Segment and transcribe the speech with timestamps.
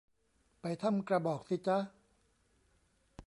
[0.61, 1.77] ไปถ้ำกระบอกสิจ๊ะ